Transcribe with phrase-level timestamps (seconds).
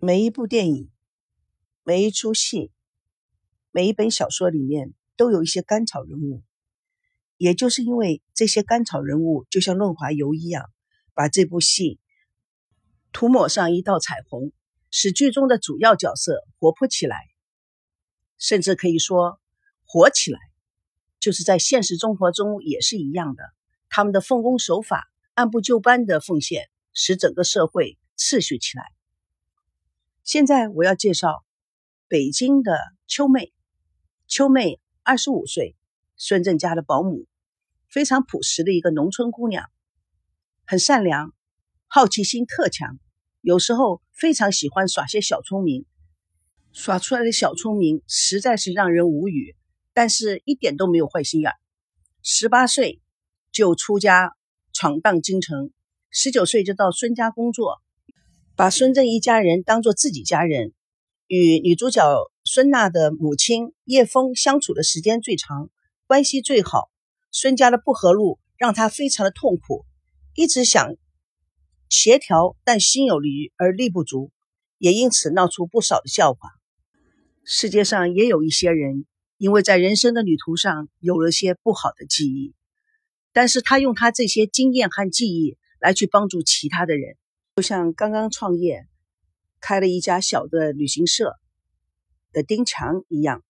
[0.00, 0.88] 每一部电影、
[1.82, 2.70] 每一出戏、
[3.72, 6.44] 每一本小说里面都有一些甘草人物，
[7.36, 10.70] 也就是因为这些甘草人物就像润滑油一样，
[11.14, 11.98] 把这部戏
[13.12, 14.52] 涂抹上一道彩虹，
[14.92, 17.16] 使剧中的主要角色活泼起来，
[18.38, 19.40] 甚至可以说
[19.84, 20.38] 活起来。
[21.18, 23.42] 就是在现实生活中也是一样的，
[23.88, 28.84] 他们的奉公守法、按部就班的奉献，使整个社会秩序起来。
[30.28, 31.42] 现在我要介绍
[32.06, 33.50] 北京的秋妹。
[34.26, 35.74] 秋妹二十五岁，
[36.18, 37.26] 孙正家的保姆，
[37.88, 39.64] 非常朴实的一个农村姑娘，
[40.66, 41.32] 很善良，
[41.86, 42.98] 好奇心特强，
[43.40, 45.86] 有时候非常喜欢耍些小聪明，
[46.72, 49.56] 耍出来的小聪明实在是让人无语，
[49.94, 51.52] 但是一点都没有坏心眼。
[52.22, 53.00] 十八岁
[53.50, 54.36] 就出家
[54.74, 55.70] 闯荡京城，
[56.10, 57.80] 十九岁就到孙家工作。
[58.58, 60.72] 把孙正一家人当做自己家人，
[61.28, 62.02] 与女主角
[62.42, 65.70] 孙娜的母亲叶枫相处的时间最长，
[66.08, 66.90] 关系最好。
[67.30, 69.84] 孙家的不和路让他非常的痛苦，
[70.34, 70.96] 一直想
[71.88, 74.32] 协调，但心有余而力不足，
[74.78, 76.50] 也因此闹出不少的笑话。
[77.44, 79.06] 世界上也有一些人，
[79.36, 82.56] 因为在人生的旅途上有了些不好的记忆，
[83.32, 87.16] 但是他用他这些经验和记忆来去帮助其他的人。
[87.58, 88.86] 就像刚刚创业，
[89.60, 91.34] 开了一家小的旅行社
[92.30, 93.42] 的丁强一样，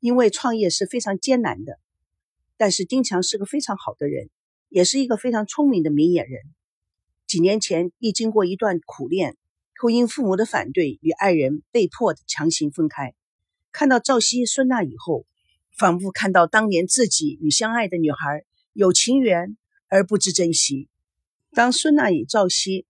[0.00, 1.78] 因为创业是非常艰难的，
[2.56, 4.30] 但是丁强是个非常好的人，
[4.70, 6.40] 也是一个非常聪明的明眼人。
[7.26, 9.36] 几年前，亦经过一段苦恋，
[9.78, 13.14] 后因父母的反对，与爱人被迫强行分开。
[13.72, 15.26] 看到赵熙、孙娜以后，
[15.76, 20.88] 仿佛看到当年自己与相爱的女孩有情缘而不知珍惜。
[21.56, 22.84] 当孙娜与赵熙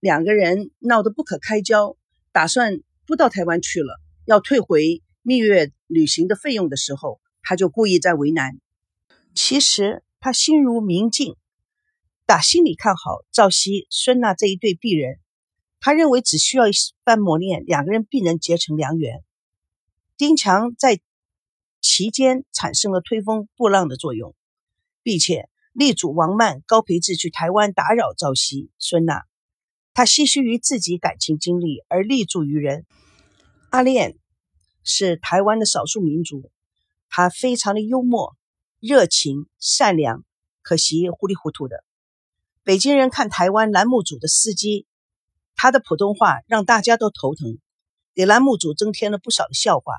[0.00, 1.98] 两个人闹得不可开交，
[2.32, 8.58] 打算不到台湾去了，要退回蜜月旅行的费用的时候，他就故意在为难。
[9.34, 11.36] 其实他心如明镜，
[12.24, 15.18] 打心里看好赵熙、孙娜这一对璧人。
[15.78, 16.72] 他认为只需要一
[17.04, 19.22] 番磨练，两个人必能结成良缘。
[20.16, 21.00] 丁强在
[21.82, 24.34] 其间产生了推风破浪的作用，
[25.02, 25.49] 并且。
[25.72, 29.24] 力主王曼、高培志去台湾打扰赵熙、孙娜，
[29.94, 32.86] 他唏嘘于自己感情经历而力助于人。
[33.70, 34.18] 阿恋
[34.82, 36.50] 是台湾的少数民族，
[37.08, 38.36] 他非常的幽默、
[38.80, 40.24] 热情、善良，
[40.60, 41.84] 可惜糊里糊涂的。
[42.64, 44.86] 北京人看台湾栏目组的司机，
[45.54, 47.58] 他的普通话让大家都头疼，
[48.12, 49.94] 给栏目组增添了不少的笑话。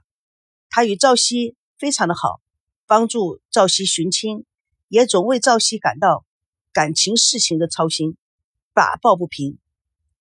[0.69, 2.41] 他与赵熙非常的好，
[2.85, 4.45] 帮助赵熙寻亲。
[4.91, 6.25] 也总为赵熙感到
[6.73, 8.17] 感情事情的操心，
[8.73, 9.57] 把抱不平。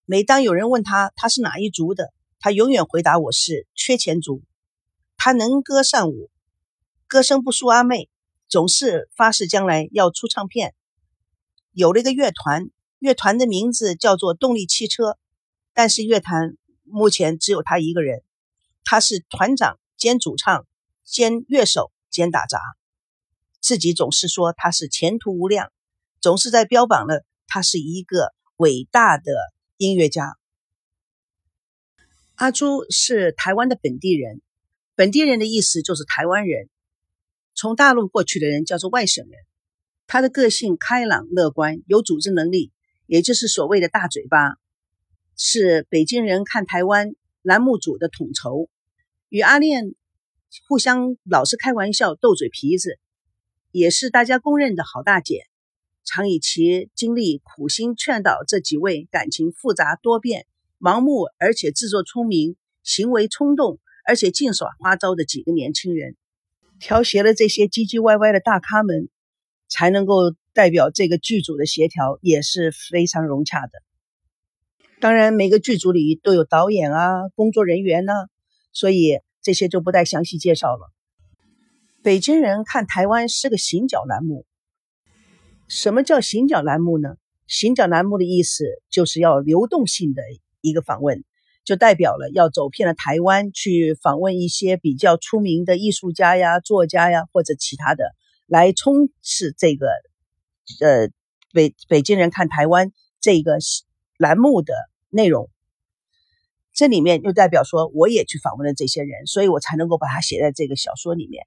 [0.05, 4.45] 每当有人问他他是哪一族的，他永远回答我是缺钱族。
[5.17, 6.31] 他能歌善舞，
[7.09, 8.09] 歌声不输阿妹，
[8.47, 10.73] 总是发誓将来要出唱片。
[11.73, 12.71] 有了一个乐团，
[13.01, 15.19] 乐团的名字叫做动力汽车，
[15.75, 18.23] 但是乐团目前只有他一个人，
[18.85, 20.65] 他是团长兼主唱
[21.03, 22.61] 兼乐手兼打杂。
[23.71, 25.71] 自己总是说他是前途无量，
[26.21, 29.33] 总是在标榜了他是一个伟大的
[29.77, 30.37] 音乐家。
[32.35, 34.43] 阿朱是台湾的本地人，
[34.97, 36.69] 本地人的意思就是台湾人，
[37.55, 39.39] 从大陆过去的人叫做外省人。
[40.09, 42.73] 他的个性开朗乐观，有组织能力，
[43.07, 44.57] 也就是所谓的大嘴巴，
[45.37, 48.69] 是北京人看台湾栏目组的统筹，
[49.29, 49.95] 与阿恋
[50.67, 52.99] 互相老是开玩笑斗嘴皮子。
[53.73, 55.47] 也是大家公认的好大姐，
[56.05, 60.47] 常以其经历苦心劝导这几位感情复杂多变、
[60.79, 66.17] 盲目而且自作聪明、行为冲动而且尽耍花招的几个年轻人，
[66.81, 69.09] 调协了这些唧唧歪歪的大咖们，
[69.69, 73.71] 才能够代表这个剧组的协调也是非常融洽的。
[74.99, 78.13] 当然，每个剧组里都有导演啊、工作人员呢，
[78.73, 80.93] 所以这些就不再详细介绍了。
[82.03, 84.47] 北京人看台湾是个行脚栏目。
[85.69, 87.17] 什么叫行脚栏目呢？
[87.47, 90.23] 行脚栏目的意思就是要流动性的
[90.63, 91.25] 一个访问，
[91.63, 98.15] 就代表了要走遍了台湾去访问一些比较出名的艺术家呀、作家呀或者其他的，
[98.47, 99.89] 来充实这个
[100.81, 101.11] 呃
[101.53, 103.59] 北北京人看台湾这个
[104.17, 104.73] 栏目的
[105.11, 105.51] 内容。
[106.73, 111.47] 这里面就代表说我也去访问了这些人，所以我才能够把它写在这个小说里面。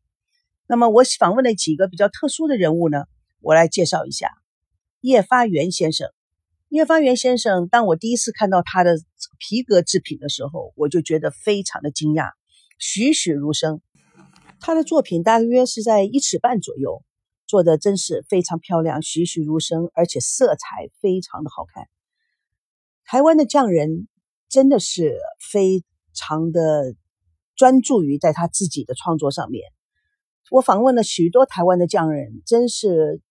[0.68, 3.06] 那么我访问了几个比较特殊的人物呢？
[3.42, 4.30] 我来介绍一下
[5.02, 6.10] 叶发源先生。
[6.70, 8.96] 叶发源先生，当我第一次看到他的
[9.38, 12.32] 皮革制品的时候，我就觉得非常的惊讶，
[12.80, 13.82] 栩栩如生。
[14.60, 17.04] 他的作品大约是在一尺半左右，
[17.46, 21.88] 做的真是非常漂亮，栩栩如生，而且色彩非常的好看。
[23.06, 24.08] 台湾的匠人
[24.50, 25.20] 真的是
[25.52, 25.84] 非
[26.14, 26.96] 常的
[27.56, 29.66] 专注于在他自己的创作上面。
[30.54, 33.22] 我访问了许多台湾的匠人，真是。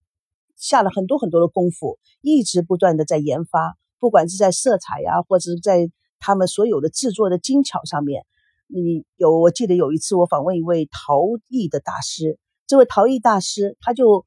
[0.54, 5.90] 下了很多很多的功夫，一直不断的在研发，不管是在色彩呀，或者是在
[6.20, 8.24] 他们所有的制作的精巧上面。
[8.68, 12.38] 你有，我记得有一次我访问一位陶艺的大师，
[12.68, 14.24] 这位陶艺大师他就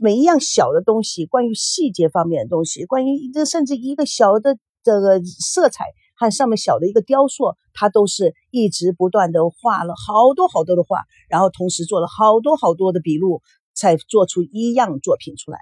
[0.00, 5.86] 每一样小的东西，关于细节方面的东西，关于一个甚至一个小的这个色彩
[6.24, 13.42] 和上面小的一个雕塑，他都是一直不断的画了好多好多的画，然后同时做了好多好多的笔录。
[13.76, 15.58] 才做出一样作品出来，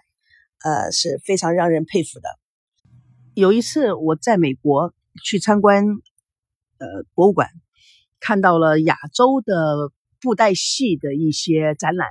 [0.63, 2.29] 呃，是非常让人佩服的。
[3.33, 4.93] 有一次我在美国
[5.25, 5.87] 去参观，
[6.77, 7.49] 呃，博物馆，
[8.21, 12.09] 看到了亚洲的布袋戏的一些展览。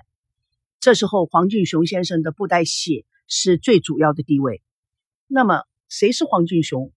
[0.80, 4.64] 这时候黄俊雄先生的布袋戏是最主要的地位。
[5.28, 6.92] 那么谁是黄俊雄？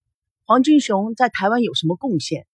[0.47, 2.45] 黄俊雄在台湾有什么贡献？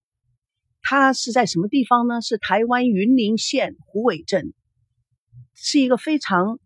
[0.81, 2.21] 他是在什么地方呢？
[2.21, 4.53] 是台湾云林县虎尾镇。
[5.53, 6.57] 是一个非常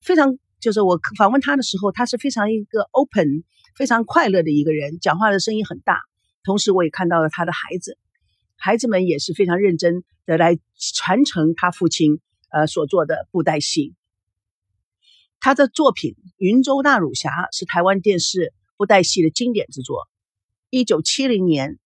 [0.00, 3.44] 非常，就是我访问他的时候，他是非常一个 open、
[3.76, 6.00] 非常快乐的一个人，讲话的声音很大。
[6.42, 7.98] 同时，我也看到了他的孩子，
[8.56, 10.58] 孩子们也是非常认真的来
[10.94, 12.18] 传承他父亲
[12.48, 13.94] 呃所做的布袋戏。
[15.38, 20.08] 他的作品《云州大儒侠》是台湾电视布袋戏的经典之作。
[20.70, 21.78] 一九七零年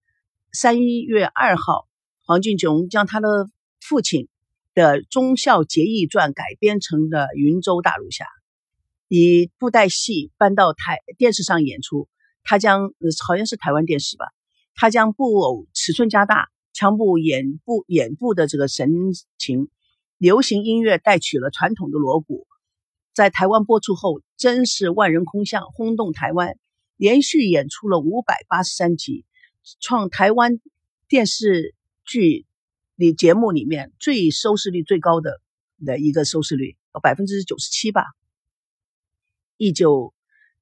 [0.53, 1.87] 三月二号，
[2.25, 3.49] 黄俊雄将他的
[3.81, 4.29] 父亲。
[4.73, 8.25] 的《忠孝节义传》改编成的《云州大儒侠》，
[9.09, 12.09] 以布袋戏搬到台电视上演出。
[12.44, 12.94] 他将
[13.27, 14.27] 好像是台湾电视吧，
[14.77, 18.88] 他将布偶尺寸加大，腔部眼部眼部的这个神
[19.38, 19.69] 情，
[20.19, 22.47] 流行音乐带取了传统的锣鼓，
[23.12, 26.56] 在台湾播出后，真是万人空巷，轰动台湾，
[27.00, 29.25] 连续演出了五百八十三集，
[29.81, 30.61] 创台湾
[31.08, 31.75] 电视
[32.05, 32.44] 剧。
[32.97, 35.41] 里节目里面最收视率最高的
[35.87, 38.05] 的一个收视率，百分之九十七吧。
[39.56, 40.12] 一九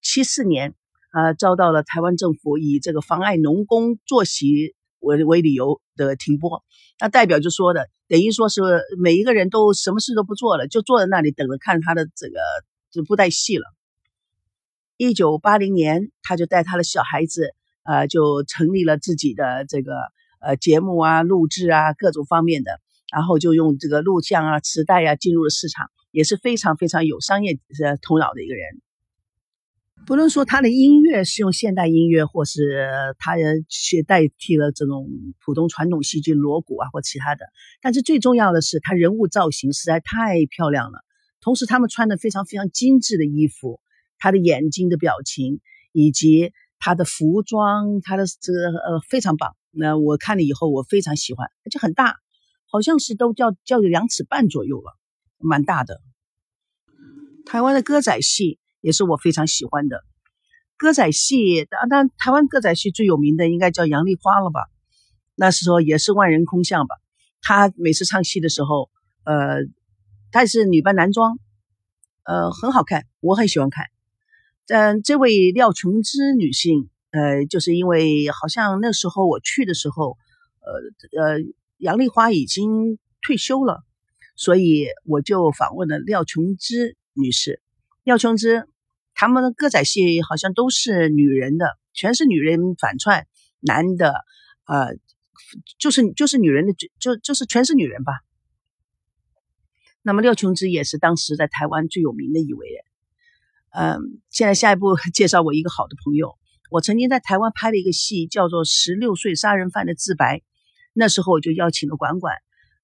[0.01, 0.77] 七四年，
[1.11, 6.63] 啊，遭到了台湾政府以这个妨碍农工作息为为理由的停播。
[7.01, 8.61] 那代表就说的，等于说是
[9.03, 12.39] 每一个人都什么事都不做了，就坐在那里等着看他的这个
[12.93, 13.65] 这布袋戏了。
[14.99, 17.55] 一九八零年，他就带他的小孩子，
[17.85, 19.95] 呃，就成立了自己的这个。
[20.41, 22.71] 呃，节目啊，录制啊，各种方面的，
[23.13, 28.81] 然后就用这个录像啊、磁带啊进入了市场，也是非常非常有商业呃头脑的一个人。
[30.07, 32.87] 不论说他的音乐是用现代音乐，或是
[33.19, 33.35] 他
[33.69, 35.09] 去代替了这种
[35.45, 37.47] 普通传统戏剧锣鼓啊或其他的，
[37.83, 41.01] 但是最重要的是他人物造型实在太漂亮了。
[41.41, 43.81] 同时，他们穿的非常非常精致的衣服，
[44.19, 45.61] 他的眼睛的表情
[45.93, 49.57] 以及他的服装，他的这呃非常棒。
[49.71, 52.17] 那我看了以后，我非常喜欢，而且很大，
[52.71, 54.97] 好像是都叫叫有两尺半左右了，
[55.39, 56.01] 蛮大的。
[57.47, 60.05] 台湾的歌仔戏也是我非常喜欢的。
[60.77, 64.69] 歌仔戏，当然台湾歌仔戏最有名的应该叫杨丽花了吧？
[65.35, 66.97] 那时候也是万人空巷吧。
[67.41, 68.91] 她每次唱戏的时候，
[69.25, 69.59] 呃，
[70.31, 71.39] 她是女扮男装，
[72.25, 73.87] 呃，很好看，我很喜欢看。
[74.69, 76.89] 嗯，这位廖琼枝女性。
[77.11, 80.19] 呃，就是因为好像那时候我去的时候，
[80.61, 81.39] 呃呃，
[81.79, 83.83] 杨丽花已经退休了，
[84.37, 87.63] 所以我就访问了廖琼枝女士。
[88.05, 88.69] 廖琼枝，
[89.15, 93.27] 他们的歌仔戏好像都是女人的，全是女人反串
[93.61, 94.13] 男的，
[94.67, 94.95] 呃，
[95.79, 98.13] 就是就是女人的，就就是全是女人吧。
[100.03, 102.85] 那么廖琼枝也是当时在台湾最有名的一位人。
[103.71, 106.37] 嗯，现在下一步 介绍我一个好的朋友。
[106.71, 110.37] 我曾经在台湾拍了一个戏，叫做《十六岁杀人犯的自白》。
[110.93, 112.35] 那时候我就邀请了管管，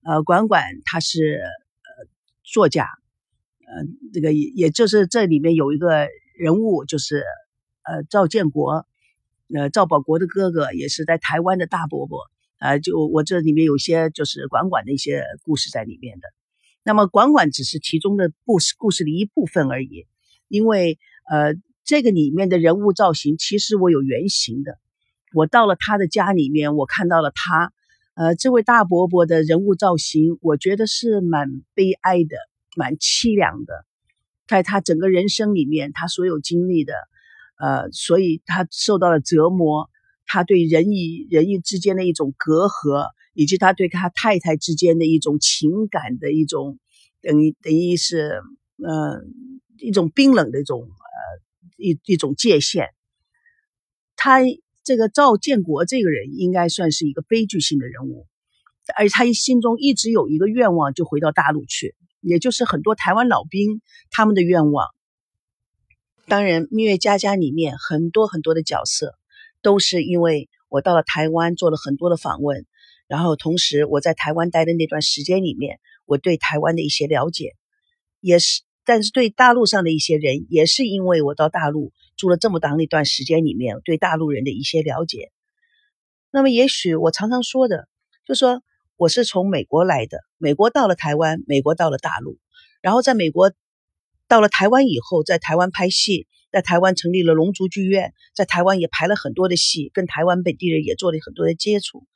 [0.05, 2.09] 呃，管管他是呃
[2.45, 2.85] 作家，
[3.67, 7.25] 呃，这个也也就是这里面有一个人物，就是
[7.83, 8.87] 呃赵建国，
[9.55, 12.21] 呃赵保国的哥哥，也是在台湾的大伯伯。
[12.61, 16.29] 呃，就我这里面有些就是管管的一些故事在里面的。
[16.85, 20.07] 那么管管只是其中的故事故事的一部分而已，
[20.49, 20.99] 因为
[21.31, 21.55] 呃。
[21.87, 24.79] 这个里面的人物造型，其实我有原型的。
[25.35, 27.75] 我到了他的家里面，我看到了他，
[28.15, 32.39] 呃，这位大伯伯的人物造型，我觉得是蛮悲哀的，
[32.75, 33.85] 蛮凄凉的。
[34.49, 36.95] 在他整个人生里面，他所有经历的，
[37.59, 39.91] 呃，所以他受到了折磨，
[40.25, 46.79] 他对人与人与之间的一种隔阂，以及他对他太太之间的一种情感的一种，
[47.21, 48.41] 等于等于是
[48.85, 49.25] 呃
[49.79, 51.19] 一种冰冷的一种呃
[51.77, 52.91] 一一种界限。
[54.17, 54.41] 他
[54.85, 58.27] 这个赵建国这个人应该算是一个悲剧性的人物，
[58.97, 64.95] 而他心中一直有一个愿望，就回到大陆去，也就是很多台湾老兵他们的愿望。
[66.27, 69.19] 当然，《蜜月佳佳》里面很多很多的角色，
[69.61, 72.65] 都是因为我到了台湾做了很多的访问，
[73.09, 77.57] 然后同时我在台湾待的那段时间里面，我对台湾的一些了解，
[78.21, 85.31] 也是，但是对大陆上的一些人，也是因为我到大陆住了这么长一段时间里面，对大陆人的一些了解。
[86.31, 87.89] 那么，也许我常常说的，
[88.27, 88.63] 就说
[88.97, 92.39] 我是从美国来的，美国到了台湾，美国到了大陆，
[92.81, 93.53] 然后在美国。
[94.27, 102.07] 到了台湾以后，在台湾拍戏，在台湾成立了龙族剧院，在台湾也排了很多的戏，跟台湾本地人也做了很多的接触。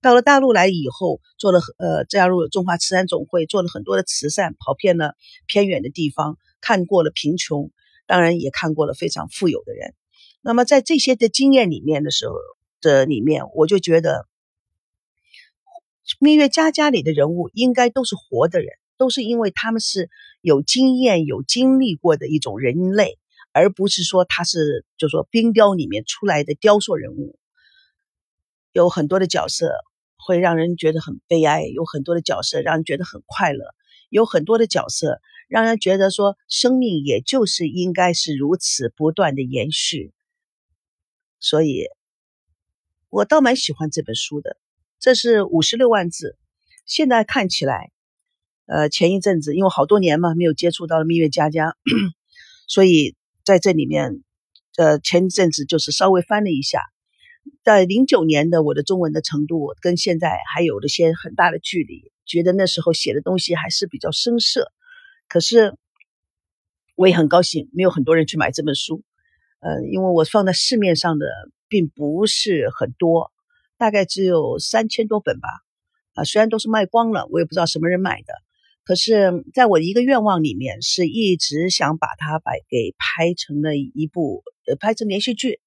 [0.00, 5.14] 到了大陆来以后，做了呃加入中华慈善总会，做了很多的慈善，跑遍了
[5.46, 7.70] 偏远的地方，看过了贫穷，
[8.06, 9.94] 当然也看过了非常富有的人。
[10.40, 12.34] 那么在这些的经验里面的时候
[12.80, 14.26] 的里面，我就觉得
[16.20, 18.68] 《蜜月佳佳》里的人物应该都是活的人。
[18.96, 23.16] 都是因为他们是有经验、有经历过的一种人类，
[23.52, 27.38] 而不是说他是就说冰雕里面出来的雕塑人物。
[28.72, 29.72] 有很多的角色
[30.28, 33.74] 会让人觉得很悲哀，有很多的角色让人觉得很快乐，
[34.10, 40.12] 有很多的角色让人觉得说生命也就是应该是如此不断的延续。
[41.40, 41.86] 所以，
[43.08, 44.58] 我倒蛮喜欢这本书的。
[45.00, 46.36] 这是五十六万字，
[46.84, 47.90] 现在看起来。
[48.66, 51.74] 呃，前一阵子因为好多年嘛，没有接触到了蜜月佳佳，
[52.68, 54.22] 所以在这里面，
[54.76, 56.82] 呃，前一阵子就是稍微翻了一下，
[57.64, 64.72] 在零九年的我的中文的程度跟现在还有了些很大的距离，觉得那时候写的东西还是比较生涩。
[65.28, 65.76] 可是
[66.94, 69.02] 我也很高兴，没有很多人去买这本书，
[69.60, 71.26] 呃，因为我放在市面上的
[71.68, 73.30] 并不是很多，
[73.76, 75.48] 大概只有三千多本吧，
[76.14, 78.32] 啊，虽然都是卖光了，我也不知道什么人买的。
[78.84, 85.60] 可是，在我一个愿望里面，是一直想把它摆给拍成了一部呃，拍成连续剧。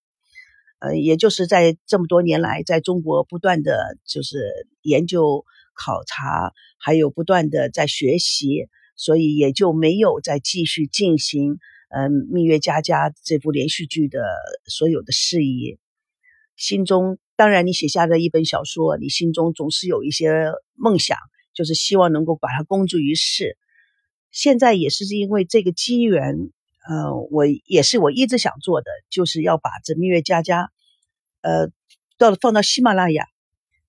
[0.81, 11.59] 呃，也就是在这么多年来，在中国不断的就是研究考察，还有不断的在学习，所以也就没有再继续进行
[11.89, 14.19] 嗯《蜜月佳佳》这部连续剧的
[14.65, 15.77] 所有的事宜。
[16.57, 21.17] 心中当然，你写下的一本小说，你心中总是有一些梦想。
[21.53, 23.57] 就是希望能够把它公诸于世。
[24.31, 26.49] 现在也是因为这个机缘，
[26.87, 30.71] 呃，我也是我一直想做的，就是要把这蜜月佳佳，
[31.41, 31.69] 呃，
[32.17, 33.25] 到了放到喜马拉雅。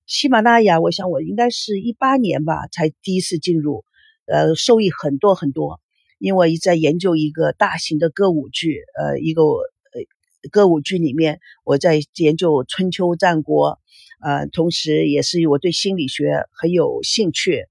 [0.07, 3.85] 喜马拉雅，我想我应该是一八年吧，才第一次进入，
[4.27, 5.81] 呃，受益很多很多。
[6.19, 13.79] 因为在研究一个大型的歌舞剧，呃，一个呃歌舞剧里面，我在研究春秋战国。
[14.25, 17.67] 呃，同时也是我对心理学很有兴趣，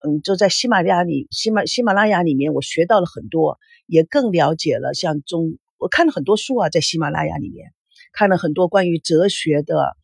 [0.00, 7.72] 嗯，就在喜马拉雅里，喜马喜马拉雅里面，我学到了很多，也更了解了像中，我看了很多书啊，在喜马拉雅里面
[8.12, 9.96] 看了很多关于哲学的，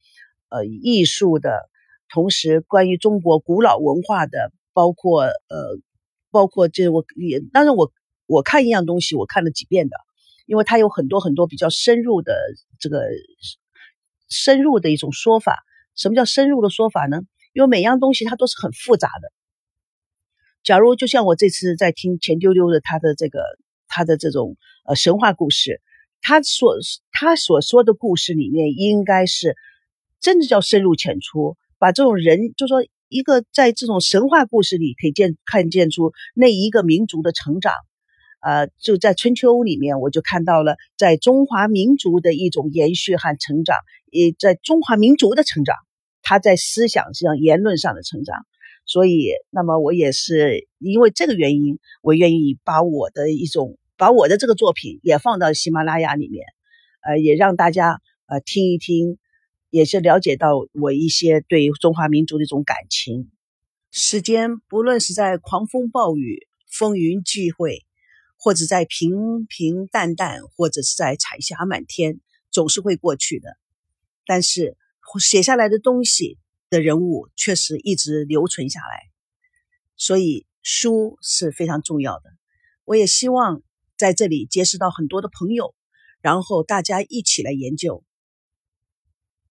[0.48, 1.68] 呃，艺术的，
[2.08, 5.78] 同时关于中国古老文化的，包括呃，
[6.30, 7.92] 包括这我也，当然我
[8.26, 9.96] 我看一样东西，我看了几遍的，
[10.46, 12.34] 因为它有很多很多比较深入的
[12.80, 13.02] 这个
[14.28, 15.62] 深入的一种说法。
[15.94, 17.20] 什么叫深入的说法呢？
[17.52, 19.30] 因为每样东西它都是很复杂的。
[20.64, 23.40] 假如就像我这次在听钱丢丢的他的这个
[23.94, 25.80] 他的这种呃神话故事，
[26.20, 26.78] 他所
[27.12, 29.54] 他所说的故事里面，应该是
[30.18, 37.72] 真的叫深入浅出，把这种人就说一个在这种神话故事里可以见看见出那一个民族的成长。
[38.40, 43.78] 呃，就在春秋里面，我就看到了在中华民族的一种延续和成长，
[44.10, 45.76] 也在中华民族的成长，
[46.20, 48.36] 他在思想上、言论上的成长。
[48.86, 56.44] 所以，那么我也是因为这个原因，我愿意把我的一种，把我的这个作品也放到喜马拉雅里面，
[57.02, 59.18] 呃，也让大家呃听一听，
[59.70, 63.30] 也是了解到我一些对中华民族的一种感情。
[63.90, 67.84] 时间不论是在狂风暴雨、风云际会。
[68.36, 72.20] 或者在平平淡淡，或者是在彩霞满天，
[72.50, 73.56] 总是会过去的。
[74.26, 74.76] 但是
[75.18, 76.36] 写下来的东西
[76.68, 79.08] 的人物，确实一直留存下来。
[79.96, 82.34] 所以书是非常重要的。
[82.84, 83.62] 我也希望
[84.04, 85.74] 在这里结识到很多的朋友，
[86.20, 88.04] 然后大家一起来研究。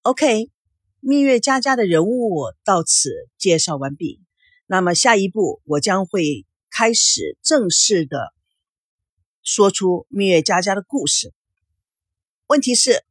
[0.03, 0.51] OK，
[0.99, 4.21] 蜜月佳佳的人物到此介绍完毕。
[4.67, 8.31] 那么下一步，我将会开始正式的
[9.41, 11.33] 说出蜜月佳佳的故事。
[12.45, 13.03] 问题是，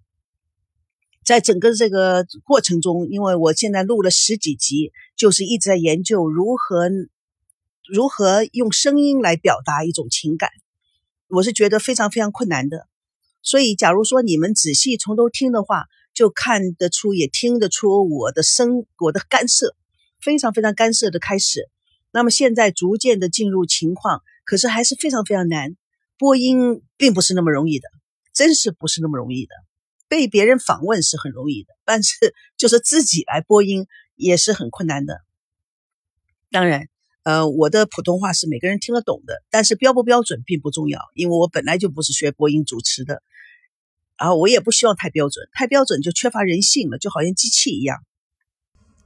[1.25, 6.89] 在整个这个过程中，因为我现在录了十几集，就是一直在研究如何
[7.93, 10.51] 如何用声音来表达一种情感，
[11.33, 12.87] 我是觉得非常非常困难的。
[13.43, 19.75] 所以，假如说你们仔细从头听的话，就看得出也听得出我的声我的干涉。
[20.21, 21.69] 非常非常干涉的开始，
[22.13, 25.75] 那么现在逐渐的进入情况，可是还是非常非常难。
[26.17, 27.89] 播音并不是那么容易的，
[28.33, 29.53] 真是不是那么容易的。
[30.07, 32.15] 被别人访问是很容易的，但是
[32.57, 35.23] 就是自己来播音也是很困难的。
[36.53, 36.87] 当然，
[37.25, 43.23] 呃，我的普通话是每个人听得懂的，但是标不标准并不重要，因为我本来就不是学播音主持的，
[44.19, 47.99] 然后我也不希望太标准，太标准就缺乏人性了，就好像机器一样。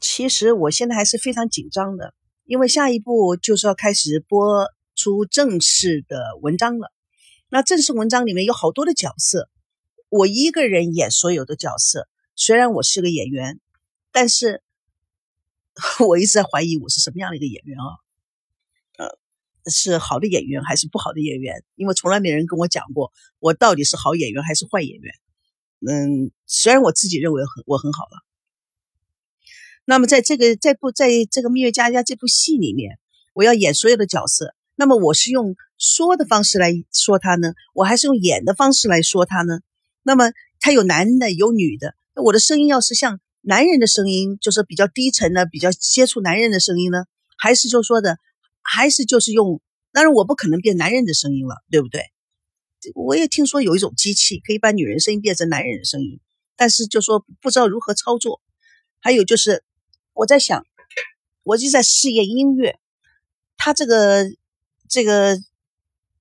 [0.01, 6.93] 其实我现在还是非常紧张的，因为下一步就是要开始播出正式的文章了。
[7.51, 9.51] 那正式文章里面有好多的角色，
[10.09, 12.09] 我一个人演所有的角色。
[12.35, 13.61] 虽然我是个演员，
[14.11, 14.63] 但是
[16.09, 18.06] 我一直在怀疑我是什么样的一个演员啊？
[19.67, 21.63] 是好的演员还是不好的演员？
[21.75, 25.15] 因为从来没人跟我讲过我到底是好演员还是坏演员。
[25.87, 28.25] 嗯，虽然我自己认为很我很好了。
[29.85, 32.99] 那么，在这个在部在这个《蜜月佳佳》这部戏里面，
[33.35, 34.55] 我要演所有的角色。
[34.75, 39.61] 那么，我是用说的方式来说他呢，我还是用演的方式来说他呢？
[40.03, 41.95] 那么，他有男的，有女的。
[42.15, 47.05] 我的声音要是像男人的声音，就是比较低沉的，比较接触男人的声音呢？
[47.39, 48.19] 还是就说的，
[48.67, 49.61] 还是就是用？
[49.93, 52.03] 当然，我不可能变男人的声音了，对不对？
[52.95, 56.21] 我也听说有一种机器可以把女人声音变成男人的声音，
[56.57, 58.41] 但是就说不知道如何操作。
[59.01, 59.63] 还有就是。
[60.19, 60.65] 我在想，
[61.43, 62.79] 我就在试验音乐。
[63.59, 64.25] 它这个
[64.89, 65.39] 这个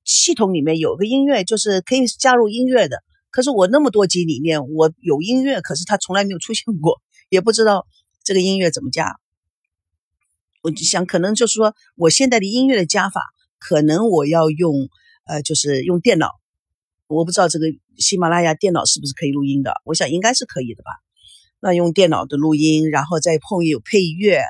[0.03, 3.01] 系统里面有个音乐，就是可以加入音乐的。
[3.31, 7.87] 可是我那么多集里面，我有音乐，可是它从来没有出现过，也不知道
[8.25, 9.17] 这个音乐怎么加。
[10.65, 13.21] 我就想，可能就是说，我现在的音乐的加法，
[13.59, 14.89] 可能我要用
[15.25, 16.29] 呃，就是用电脑。
[17.05, 19.75] 我不知道这个喜马拉雅电脑是不是可以录音的？
[19.85, 20.89] 我想应该是可以的吧。
[21.59, 24.41] 那用电脑的录音，然后再碰有配乐，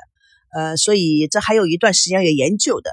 [0.54, 2.90] 呃，所以这还有一段时间要研究的。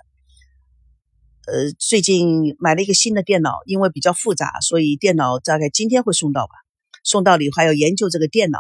[1.48, 6.54] 呃，最近买了一个新的电脑，因为比较复杂，所以电脑大概今天会送到吧。
[7.06, 8.60] 送到里还要研究这个电脑，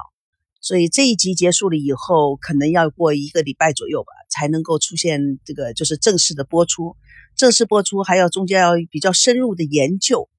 [0.63, 6.95] 所以这一集结束了以后，可能要过一个礼拜左右吧，才能够出现这个就是正式的播出。
[7.35, 10.29] 正式播出还要中间要比较深入的研究。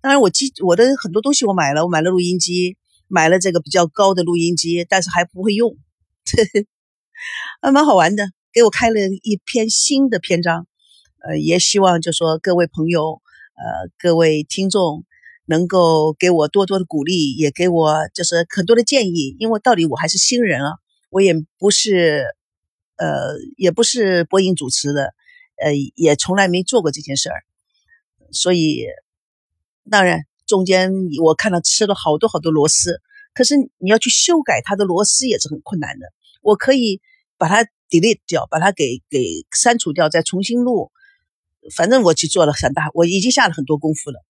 [0.00, 2.76] 当然，我机我的很多东西我买了，我买了录音机。
[3.12, 6.66] 买了这个比较高的录音机，但是还不会用，呵 呵
[7.60, 8.30] 还蛮好玩的。
[8.52, 10.68] 给我开了一篇新的篇章，
[11.26, 13.20] 呃，也希望就说各位朋友，
[13.56, 15.04] 呃，各位听众
[15.50, 19.36] 能够给我多多的鼓励，也给我就是很多的建议。
[19.38, 20.70] 因为到底我还是新人啊，
[21.10, 22.24] 我也不是，
[22.96, 25.12] 呃，也不是播音主持的，
[25.62, 27.42] 呃，也从来没做过这件事儿，
[28.32, 28.86] 所以
[29.90, 30.22] 当然。
[30.50, 30.90] 中间
[31.22, 33.00] 我看到吃了好多好多螺丝，
[33.34, 36.06] 可是你要去修改它的螺丝也是很困难的。
[36.42, 37.00] 我可以
[37.38, 40.90] 把它 delete 掉，把它给给删除掉，再重新录。
[41.76, 44.24] 反正我去做了很大，我已经下了很多功夫了。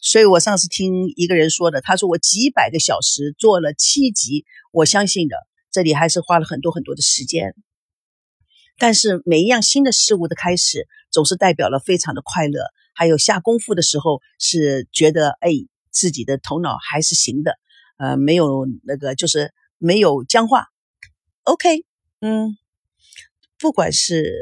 [0.00, 5.36] 所以我上次听一个人说的，他说我几百个小时做了七集，我相信的。
[5.70, 7.54] 这里还是花了很多很多的时间。
[8.76, 12.64] 但是每一样新的事物的开始，总是代表了非常的快乐。
[12.94, 15.50] 还有下功夫的时候，是觉得哎，
[15.90, 17.58] 自己的头脑还是行的，
[17.98, 20.66] 呃，没有那个，就是没有僵化。
[21.44, 21.84] OK，
[22.20, 22.56] 嗯，
[23.58, 24.34] 不管是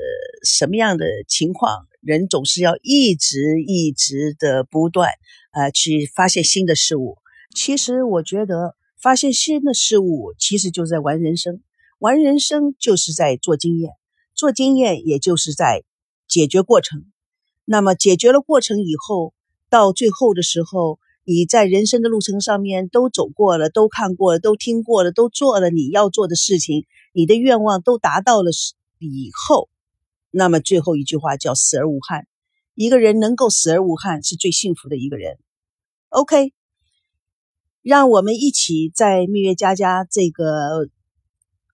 [0.45, 5.11] 什么样的情况，人总是要一直一直的不断，
[5.53, 7.19] 呃，去发现新的事物。
[7.55, 11.61] 其实我觉得，发现新的事物，其实就是在玩人生，
[11.99, 13.93] 玩人生就是在做经验，
[14.35, 15.83] 做经验也就是在
[16.29, 17.05] 解决过程。
[17.65, 19.35] 那么解决了过程以后，
[19.69, 28.51] 到最后的时候，你在人生的路程上面都走过了，都看过了，都听过了，都做了你要做的事情，你的愿望都达到了
[28.99, 29.69] 以后，
[30.31, 32.27] 那么最后一句话叫死而无憾。
[32.75, 35.39] 一个人能够死而无憾，是最幸福的一个人。
[36.11, 36.53] OK，
[37.83, 40.89] 让我们一起在蜜月佳佳这个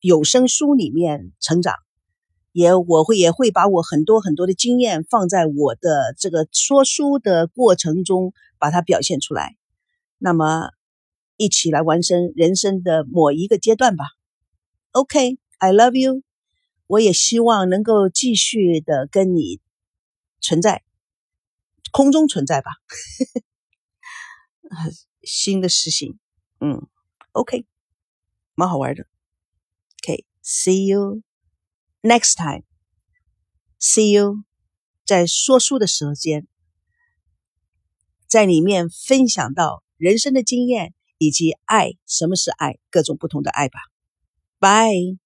[0.00, 1.74] 有声书里面成长。
[2.52, 9.56] 也我会也会把我很多很多的经验放在我的这个说书的过程中，把它表现出来。
[10.18, 10.70] 那么
[11.36, 14.04] 一起来完成人生的某一个阶段吧。
[14.92, 16.22] OK，I love you。
[16.86, 19.60] 我也希望能够继续的跟你
[20.40, 20.82] 存在，
[21.92, 22.70] 空中存在吧。
[25.22, 26.18] 新的事情，
[26.60, 26.86] 嗯
[27.32, 27.64] ，OK，
[28.54, 29.06] 蛮好玩的。
[30.02, 31.22] OK，see you
[32.02, 32.64] next time。
[33.80, 34.44] See you，
[35.06, 36.46] 在说书的时间，
[38.26, 43.78] 在里面分享到人生的经验以及爱，什么是爱，各种不同的爱吧。
[44.58, 45.23] Bye。